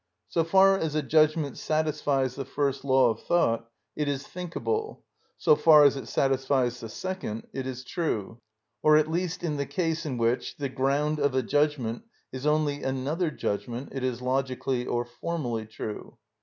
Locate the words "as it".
5.83-6.07